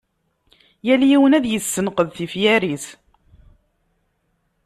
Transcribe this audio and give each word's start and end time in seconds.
Yal 0.87 1.01
yiwen 1.09 1.35
ad 1.37 1.45
yessenqed 1.47 2.09
tifyar-is. 2.11 2.85